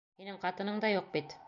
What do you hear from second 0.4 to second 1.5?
ҡатының да юҡ бит!